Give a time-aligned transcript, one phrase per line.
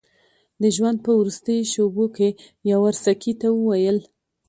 [0.61, 2.29] د ژوند په وروستیو شېبو کې
[2.69, 3.97] یاورسکي ته وویل.